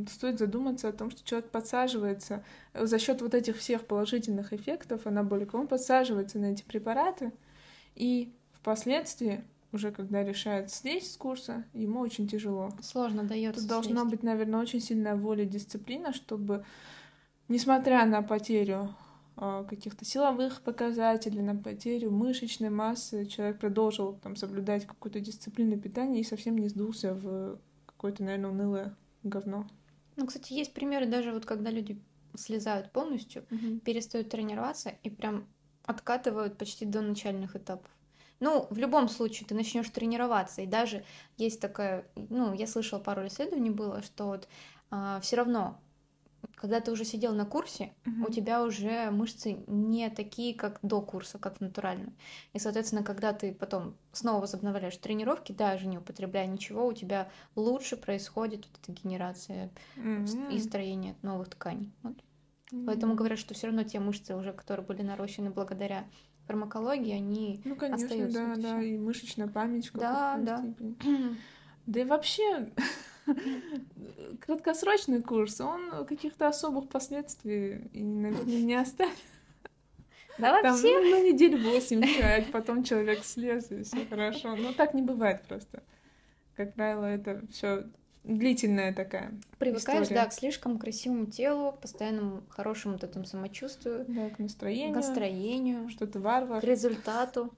[0.09, 5.05] стоит задуматься о том, что человек подсаживается э, за счет вот этих всех положительных эффектов
[5.05, 7.31] анаболика, он подсаживается на эти препараты,
[7.95, 12.71] и впоследствии, уже когда решает слезть с курса, ему очень тяжело.
[12.81, 13.61] Сложно дается.
[13.61, 16.65] Тут должна быть, наверное, очень сильная воля и дисциплина, чтобы,
[17.47, 18.95] несмотря на потерю
[19.67, 26.23] каких-то силовых показателей, на потерю мышечной массы, человек продолжил там соблюдать какую-то дисциплину питания и
[26.23, 29.67] совсем не сдулся в какое-то, наверное, унылое говно.
[30.15, 31.99] Ну, кстати, есть примеры даже вот когда люди
[32.35, 33.43] слезают полностью,
[33.83, 35.47] перестают тренироваться и прям
[35.83, 37.89] откатывают почти до начальных этапов.
[38.39, 41.03] Ну, в любом случае, ты начнешь тренироваться, и даже
[41.37, 44.47] есть такая, ну, я слышала пару исследований было, что вот
[45.21, 45.79] все равно,
[46.55, 48.25] когда ты уже сидел на курсе, Мгм.
[48.25, 52.13] у тебя уже мышцы не такие, как до курса, как натурально.
[52.53, 57.97] И, соответственно, когда ты потом снова возобновляешь тренировки, даже не употребляя ничего, у тебя лучше
[57.97, 60.49] происходит вот эта генерация Мгм.
[60.49, 61.91] и строение новых тканей.
[62.03, 62.15] Вот.
[62.71, 62.85] Мгм.
[62.85, 66.05] Поэтому говорят, что все равно те мышцы, уже которые были нарощены благодаря
[66.47, 70.57] фармакологии, они Ну, конечно, остаются да, да, и мышечная память Да, да.
[70.59, 70.95] степени.
[71.87, 72.71] Да и вообще,
[74.39, 79.13] краткосрочный курс, он каких-то особых последствий, не оставит.
[80.37, 80.99] Да Там, вообще.
[80.99, 84.55] ну, на неделю восемь человек, потом человек слез, и все хорошо.
[84.55, 85.83] Но так не бывает просто.
[86.55, 87.83] Как правило, это все
[88.23, 90.21] длительная такая Привыкаешь, история.
[90.21, 95.89] да, к слишком красивому телу, постоянному хорошему вот этому самочувствию, Да, к настроению, к настроению,
[95.89, 96.61] что-то варвар.
[96.61, 97.53] к результату.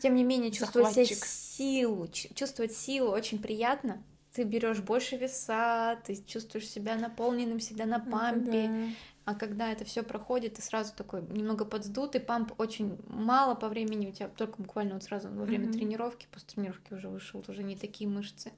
[0.00, 1.24] Тем не менее, чувствовать Захватчик.
[1.24, 4.02] силу, чувствовать силу очень приятно.
[4.34, 8.68] Ты берешь больше веса, ты чувствуешь себя наполненным всегда на Это пампе.
[8.68, 8.88] да.
[9.24, 14.08] А когда это все проходит, ты сразу такой немного подсдутый, памп очень мало по времени,
[14.08, 15.72] у тебя только буквально вот сразу во время Мгм.
[15.74, 18.52] тренировки, после тренировки уже вышел, уже не такие мышцы,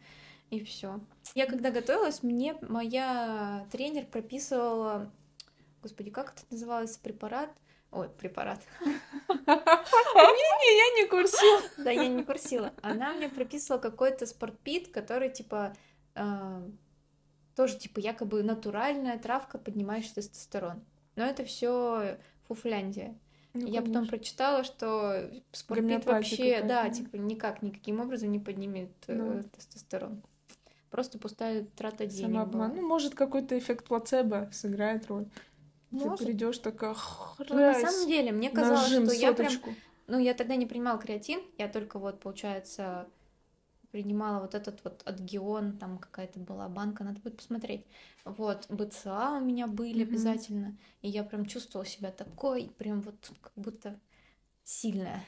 [0.51, 1.01] и все.
[1.35, 5.11] Я когда готовилась, мне моя тренер прописывала,
[5.83, 7.51] господи, как это называлось, препарат?
[7.93, 8.61] Ой, препарат.
[9.47, 11.61] Не, я не курсила.
[11.77, 12.73] Да, я не курсила.
[12.83, 15.75] Она мне прописывала какой-то спортпит, который типа
[16.15, 16.71] э,
[17.55, 20.83] тоже типа якобы натуральная травка, поднимающая тестостерон.
[21.17, 23.19] Но это все фуфляндия.
[23.55, 29.15] Ну, я потом прочитала, что спортпит вообще, да, типа никак, никаким образом не поднимет э,
[29.15, 29.43] Ну.
[29.43, 30.23] тестостерон.
[30.91, 32.33] Просто пустая трата денег.
[32.33, 32.75] Самообман.
[32.77, 35.27] Ну, может, какой-то эффект плацебо сыграет роль.
[35.93, 36.19] Может.
[36.19, 36.95] Ты придешь такая,
[37.49, 39.75] Ну, на самом деле, мне казалось, нажим, что я прям соточку.
[40.07, 43.09] Ну, я тогда не принимала креатин, я только вот, получается,
[43.93, 47.87] принимала вот этот вот адгион, там какая-то была банка, надо будет посмотреть.
[48.25, 50.05] Вот, БЦА у меня были Мгм.
[50.05, 54.01] обязательно, и я прям чувствовала себя такой, прям вот как будто
[54.65, 55.25] сильная.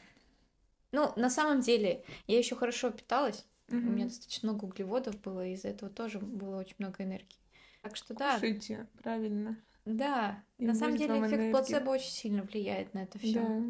[0.93, 3.91] Ну, на самом деле, я еще хорошо питалась, у Мгм.
[3.91, 7.39] меня достаточно много углеводов было, и из-за этого тоже было очень много энергии.
[7.83, 9.57] Так что да, Кушайте, правильно.
[9.85, 11.51] Да, И на самом деле эффект энергия.
[11.51, 13.41] плацебо очень сильно влияет на это все.
[13.41, 13.63] Да.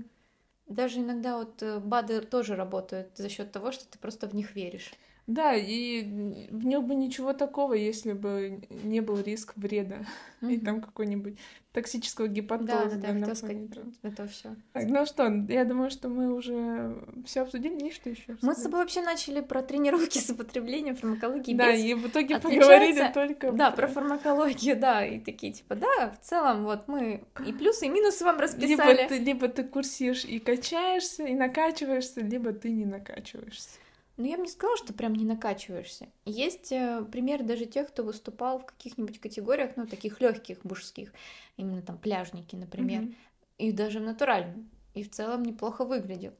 [0.66, 4.54] Даже иногда вот э, БАДы тоже работают за счет того, что ты просто в них
[4.54, 4.92] веришь.
[5.26, 6.02] Да, и
[6.50, 10.04] в нем бы ничего такого, если бы не был риск вреда
[10.42, 10.52] mm-hmm.
[10.52, 11.38] и там какой-нибудь
[11.72, 12.96] токсического гепатоза.
[12.96, 13.56] Да, да, да, сказать,
[14.02, 14.54] это все.
[14.72, 16.94] Так, ну что, я думаю, что мы уже
[17.26, 18.36] все обсудили, есть что еще?
[18.42, 21.54] Мы с тобой вообще начали про тренировки с употреблением фармакологии.
[21.54, 26.24] Да, и в итоге поговорили только Да, про фармакологию, да, и такие типа, да, в
[26.24, 28.68] целом вот мы и плюсы, и минусы вам расписали.
[28.68, 33.78] Либо ты, либо ты курсишь и качаешься, и накачиваешься, либо ты не накачиваешься.
[34.16, 36.08] Ну, я бы не сказала, что прям не накачиваешься.
[36.24, 41.12] Есть э, пример даже тех, кто выступал в каких-нибудь категориях, ну, таких легких мужских,
[41.56, 43.14] именно там пляжники, например, mm-hmm.
[43.58, 44.70] и даже в натуральном.
[44.94, 46.32] И в целом неплохо выглядел.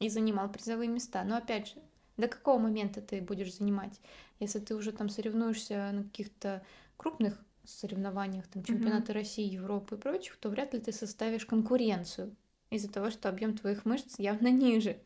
[0.00, 1.22] И занимал призовые места.
[1.22, 1.74] Но опять же,
[2.16, 4.00] до какого момента ты будешь занимать?
[4.40, 6.64] Если ты уже там соревнуешься на каких-то
[6.96, 9.14] крупных соревнованиях, там чемпионаты mm-hmm.
[9.14, 12.34] России, Европы и прочих, то вряд ли ты составишь конкуренцию
[12.70, 14.98] из-за того, что объем твоих мышц явно ниже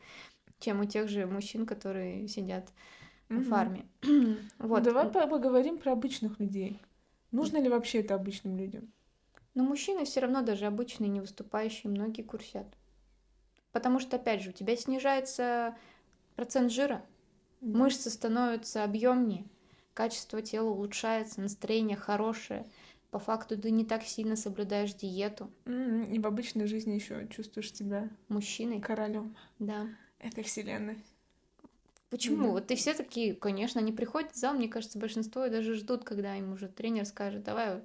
[0.60, 2.68] чем у тех же мужчин, которые сидят
[3.28, 3.38] mm-hmm.
[3.38, 3.86] в фарме.
[4.58, 4.82] вот.
[4.82, 6.80] Давай поговорим про обычных людей.
[7.32, 8.92] Нужно ли вообще это обычным людям?
[9.54, 12.66] Но мужчины все равно даже обычные, не выступающие, многие курсят.
[13.72, 15.76] Потому что, опять же, у тебя снижается
[16.36, 17.04] процент жира,
[17.60, 17.78] да.
[17.78, 19.44] мышцы становятся объемнее,
[19.94, 22.66] качество тела улучшается, настроение хорошее.
[23.10, 25.50] По факту ты не так сильно соблюдаешь диету.
[25.66, 28.80] И в обычной жизни еще чувствуешь себя мужчиной.
[28.80, 29.36] Королем.
[29.58, 29.88] Да
[30.20, 30.98] этой вселенной.
[32.10, 32.48] Почему?
[32.48, 32.52] Mm-hmm.
[32.52, 36.04] Вот ты все такие, конечно, они приходят в зал, мне кажется, большинство и даже ждут,
[36.04, 37.80] когда им уже тренер скажет, давай,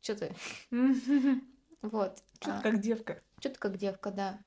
[0.00, 0.34] что ты?
[1.82, 2.22] Вот.
[2.40, 3.20] Что-то а, как девка.
[3.40, 4.38] Что-то как девка, да.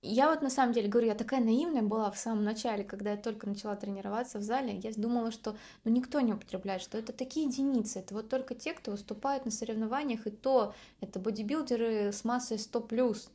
[0.00, 3.16] Я вот на самом деле говорю, я такая наивная была в самом начале, когда я
[3.16, 4.78] только начала тренироваться в зале.
[4.78, 7.98] Я думала, что ну, никто не употребляет, что это такие единицы.
[7.98, 13.28] Это вот только те, кто выступает на соревнованиях, и то это бодибилдеры с массой 100+.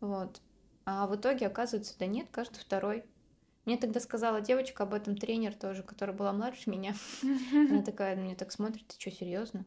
[0.00, 0.42] Вот.
[0.84, 3.04] А в итоге, оказывается, да нет, каждый второй.
[3.64, 6.94] Мне тогда сказала девочка об этом тренер тоже, которая была младше меня.
[7.52, 9.64] Она такая на меня так смотрит, ты что, серьезно?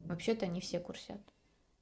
[0.00, 1.20] Вообще-то они все курсят.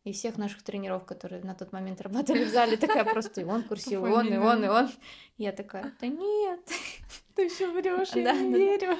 [0.05, 3.63] И всех наших тренеров, которые на тот момент работали в зале, такая просто и он
[3.63, 4.91] курсил, и он, и он, и он.
[5.37, 6.61] Я такая, да нет.
[7.35, 8.97] Ты все врешь, я не верю.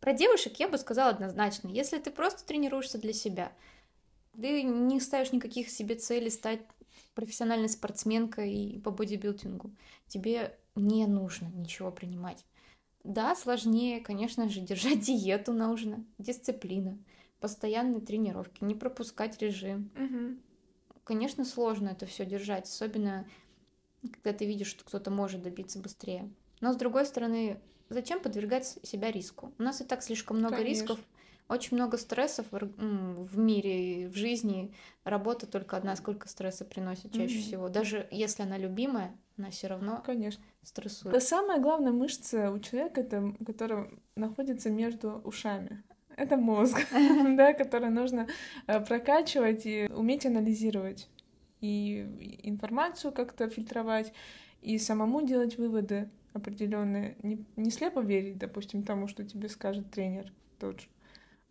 [0.00, 1.68] Про девушек я бы сказала однозначно.
[1.68, 3.52] Если ты просто тренируешься для себя,
[4.34, 6.60] ты не ставишь никаких себе целей стать
[7.14, 9.74] профессиональной спортсменкой и по бодибилдингу,
[10.06, 12.44] тебе не нужно ничего принимать.
[13.04, 16.98] Да, сложнее, конечно же, держать диету нужно, дисциплина,
[17.40, 19.90] постоянные тренировки, не пропускать режим.
[19.94, 21.00] Угу.
[21.04, 23.26] Конечно, сложно это все держать, особенно
[24.02, 26.30] когда ты видишь, что кто-то может добиться быстрее.
[26.60, 29.52] Но с другой стороны, зачем подвергать себя риску?
[29.58, 30.80] У нас и так слишком много Конечно.
[30.82, 31.00] рисков,
[31.48, 34.72] очень много стрессов в мире, в жизни.
[35.04, 37.42] Работа только одна, сколько стресса приносит чаще mm-hmm.
[37.42, 37.68] всего.
[37.68, 40.42] Даже если она любимая, она все равно Конечно.
[40.62, 41.12] стрессует.
[41.12, 45.82] Да самая главная мышца у человека, это, которая находится между ушами.
[46.16, 46.80] Это мозг,
[47.36, 48.26] да, который нужно
[48.66, 51.08] э, прокачивать и уметь анализировать.
[51.60, 54.12] И информацию как-то фильтровать,
[54.62, 57.16] и самому делать выводы определенные.
[57.22, 60.86] Не, не слепо верить, допустим, тому, что тебе скажет тренер тот же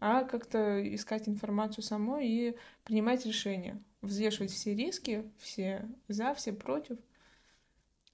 [0.06, 6.98] а как-то искать информацию самой и принимать решения, взвешивать все риски, все за, все против.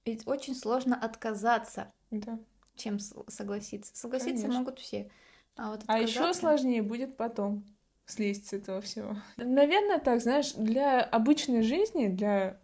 [0.04, 2.38] Ведь очень сложно отказаться, да.
[2.76, 3.90] чем согласиться.
[3.96, 4.58] Согласиться Конечно.
[4.60, 5.10] могут все.
[5.56, 7.64] А, вот а еще сложнее будет потом
[8.06, 9.16] слезть с этого всего.
[9.36, 12.59] Наверное, так, знаешь, для обычной жизни, для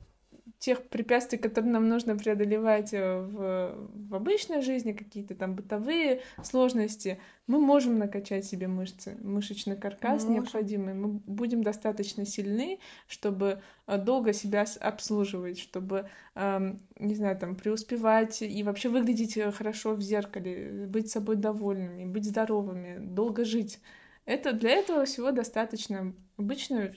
[0.58, 3.74] тех препятствий, которые нам нужно преодолевать э, в,
[4.08, 10.34] в обычной жизни, какие-то там бытовые сложности, мы можем накачать себе мышцы, мышечный каркас можем.
[10.34, 10.94] необходимый.
[10.94, 18.42] Мы будем достаточно сильны, чтобы э, долго себя обслуживать, чтобы, эм, не знаю, там, преуспевать
[18.42, 23.80] и вообще выглядеть э, хорошо в зеркале, быть собой довольными, быть здоровыми, долго жить.
[24.24, 26.14] Это для этого всего достаточно.
[26.36, 26.92] Обычно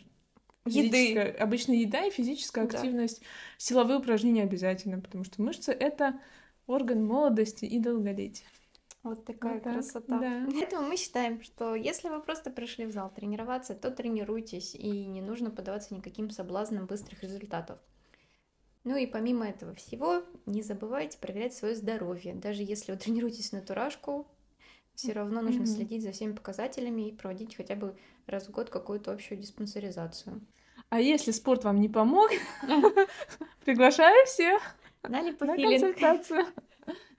[0.65, 1.17] еды.
[1.39, 3.21] Обычно еда и физическая активность.
[3.21, 3.25] Да.
[3.57, 6.19] Силовые упражнения обязательно, потому что мышцы— это
[6.67, 8.45] орган молодости и долголетия.
[9.01, 10.19] Вот такая вот красота.
[10.19, 10.47] Да.
[10.51, 15.21] Поэтому мы считаем, что если вы просто пришли в зал тренироваться, то тренируйтесь, и не
[15.21, 17.79] нужно поддаваться никаким соблазнам быстрых результатов.
[18.83, 22.33] Ну и помимо этого всего, не забывайте проверять свое здоровье.
[22.33, 24.27] Даже если вы тренируетесь на туражку,
[24.99, 25.65] все равно нужно mm-hmm.
[25.65, 27.95] следить за всеми показателями и проводить хотя бы
[28.27, 30.41] раз в год какую-то общую диспансеризацию.
[30.89, 32.29] А если спорт вам не помог,
[33.65, 36.45] приглашаю всех на консультацию.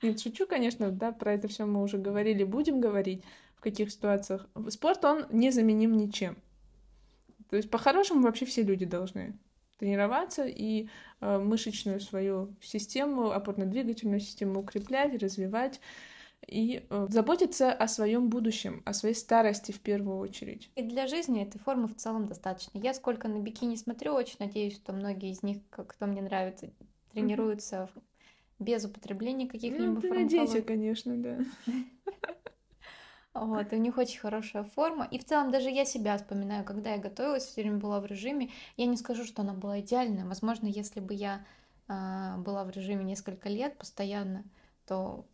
[0.03, 3.22] Нет, шучу, конечно, да, про это все мы уже говорили, будем говорить,
[3.57, 4.47] в каких ситуациях.
[4.68, 6.37] Спорт, он незаменим ничем.
[7.49, 9.39] То есть, по-хорошему, вообще все люди должны
[9.78, 10.89] тренироваться и
[11.20, 15.81] э, мышечную свою систему, опорно-двигательную систему укреплять, развивать
[16.47, 20.70] и э, заботиться о своем будущем, о своей старости в первую очередь.
[20.74, 22.78] И для жизни этой формы в целом достаточно.
[22.78, 26.70] Я сколько на бикини смотрю, очень надеюсь, что многие из них, кто мне нравится,
[27.12, 28.03] тренируются mm-hmm.
[28.59, 30.62] без употребления каких-либо ну, фармакологий.
[30.62, 31.38] конечно, да.
[33.32, 35.07] Вот, у них очень хорошая форма.
[35.09, 38.51] И в целом даже я себя вспоминаю, когда я готовилась, все время была в режиме.
[38.76, 40.26] Я не скажу, что она была идеальная.
[40.26, 41.47] Возможно, если бы я
[41.86, 44.45] э, была в режиме несколько лет постоянно,
[44.84, 45.24] то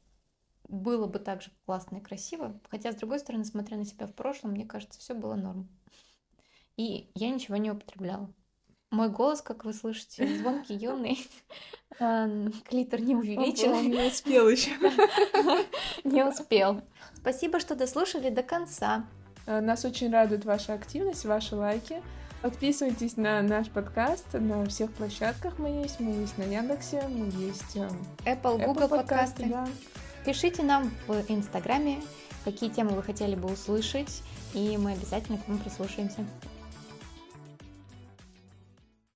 [0.68, 2.58] было бы так же классно и красиво.
[2.70, 5.68] Хотя, с другой стороны, смотря на себя в прошлом, мне кажется, все было норм.
[6.76, 8.32] И я ничего не употребляла.
[8.90, 11.26] Мой голос, как вы слышите, звонкий, юный.
[12.68, 13.72] Клитор не увеличен.
[13.72, 14.70] Он не успел еще.
[16.04, 16.82] Не успел.
[17.14, 19.06] Спасибо, что дослушали до конца.
[19.46, 22.02] Э, нас очень радует ваша активность, ваши лайки.
[22.42, 25.58] Подписывайтесь на наш подкаст на всех площадках.
[25.58, 25.98] Мы есть.
[25.98, 29.44] Мы есть на Яндексе, мы есть эм, Apple, Google подкасты.
[29.44, 29.68] подкасты да.
[30.26, 32.02] Пишите нам в Инстаграме,
[32.44, 34.24] какие темы вы хотели бы услышать,
[34.54, 36.26] и мы обязательно к вам прислушаемся.